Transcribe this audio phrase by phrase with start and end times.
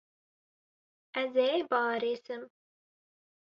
[1.21, 2.41] Ez ê biarêsim.